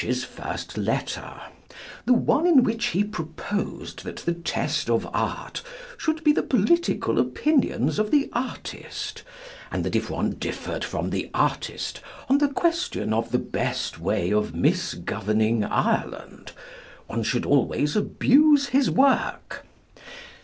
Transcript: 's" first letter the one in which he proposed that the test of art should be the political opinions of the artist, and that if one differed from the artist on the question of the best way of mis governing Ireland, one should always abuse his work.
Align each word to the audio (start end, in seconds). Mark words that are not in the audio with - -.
's" 0.03 0.23
first 0.23 0.79
letter 0.79 1.31
the 2.05 2.13
one 2.15 2.47
in 2.47 2.63
which 2.63 2.85
he 2.87 3.03
proposed 3.03 4.03
that 4.03 4.15
the 4.17 4.33
test 4.33 4.89
of 4.89 5.07
art 5.13 5.61
should 5.95 6.23
be 6.23 6.31
the 6.31 6.41
political 6.41 7.19
opinions 7.19 7.99
of 7.99 8.09
the 8.09 8.27
artist, 8.33 9.21
and 9.71 9.83
that 9.83 9.95
if 9.95 10.09
one 10.09 10.31
differed 10.31 10.83
from 10.83 11.11
the 11.11 11.29
artist 11.35 12.01
on 12.27 12.39
the 12.39 12.47
question 12.49 13.13
of 13.13 13.29
the 13.31 13.37
best 13.37 13.99
way 13.99 14.33
of 14.33 14.55
mis 14.55 14.95
governing 14.95 15.63
Ireland, 15.63 16.53
one 17.05 17.21
should 17.21 17.45
always 17.45 17.95
abuse 17.95 18.69
his 18.69 18.89
work. 18.89 19.67